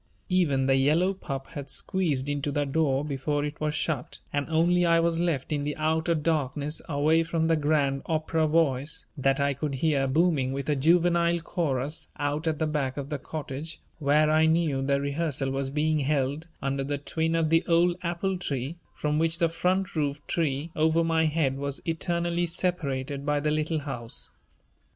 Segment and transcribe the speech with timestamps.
[0.29, 4.83] Even the yellow pup had squeezed into the door before it was shut and only
[4.83, 9.53] I was left in the outer darkness away from the grand opera voice that I
[9.53, 14.31] could hear booming with a juvenile chorus out at the back of the cottage where
[14.31, 18.77] I knew the rehearsal was being held under the twin of the old apple tree
[18.95, 23.81] from which the front roof tree over my head was eternally separated by the Little
[23.81, 24.31] House.